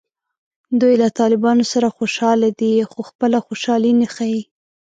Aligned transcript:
دوی 0.79 0.93
له 1.03 1.07
طالبانو 1.19 1.63
سره 1.73 1.87
خوشحاله 1.97 2.49
دي 2.59 2.73
خو 2.91 2.99
خپله 3.09 3.37
خوشحالي 3.47 3.91
نه 3.99 4.07
ښیي 4.15 4.41